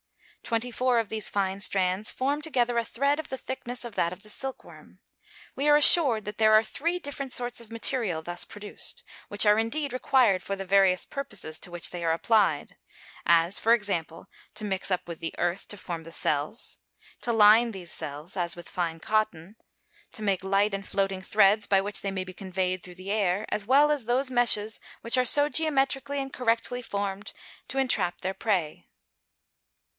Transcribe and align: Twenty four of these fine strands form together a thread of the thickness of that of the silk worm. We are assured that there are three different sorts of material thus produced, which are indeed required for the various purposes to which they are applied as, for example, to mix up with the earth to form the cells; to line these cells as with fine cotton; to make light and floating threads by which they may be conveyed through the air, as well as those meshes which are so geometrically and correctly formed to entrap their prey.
Twenty 0.41 0.71
four 0.71 0.99
of 0.99 1.09
these 1.09 1.29
fine 1.29 1.59
strands 1.61 2.09
form 2.09 2.41
together 2.41 2.77
a 2.79 2.83
thread 2.83 3.19
of 3.19 3.29
the 3.29 3.37
thickness 3.37 3.85
of 3.85 3.93
that 3.95 4.11
of 4.11 4.23
the 4.23 4.29
silk 4.31 4.63
worm. 4.63 4.99
We 5.55 5.69
are 5.69 5.77
assured 5.77 6.25
that 6.25 6.39
there 6.39 6.53
are 6.53 6.63
three 6.63 6.97
different 6.97 7.31
sorts 7.31 7.61
of 7.61 7.71
material 7.71 8.21
thus 8.23 8.43
produced, 8.43 9.03
which 9.29 9.45
are 9.45 9.59
indeed 9.59 9.93
required 9.93 10.41
for 10.41 10.55
the 10.57 10.65
various 10.65 11.05
purposes 11.05 11.59
to 11.59 11.71
which 11.71 11.91
they 11.91 12.03
are 12.03 12.11
applied 12.11 12.75
as, 13.27 13.59
for 13.59 13.73
example, 13.75 14.25
to 14.55 14.65
mix 14.65 14.89
up 14.89 15.07
with 15.07 15.19
the 15.19 15.35
earth 15.37 15.67
to 15.69 15.77
form 15.77 16.03
the 16.03 16.11
cells; 16.11 16.77
to 17.21 17.31
line 17.31 17.71
these 17.71 17.91
cells 17.91 18.35
as 18.35 18.55
with 18.55 18.67
fine 18.67 18.99
cotton; 18.99 19.55
to 20.11 20.23
make 20.23 20.43
light 20.43 20.73
and 20.73 20.87
floating 20.87 21.21
threads 21.21 21.67
by 21.67 21.79
which 21.79 22.01
they 22.01 22.11
may 22.11 22.23
be 22.23 22.33
conveyed 22.33 22.81
through 22.81 22.95
the 22.95 23.11
air, 23.11 23.45
as 23.49 23.65
well 23.67 23.91
as 23.91 24.05
those 24.05 24.31
meshes 24.31 24.81
which 25.01 25.17
are 25.17 25.25
so 25.25 25.47
geometrically 25.47 26.19
and 26.19 26.33
correctly 26.33 26.81
formed 26.81 27.31
to 27.67 27.77
entrap 27.77 28.19
their 28.21 28.33
prey. 28.33 28.87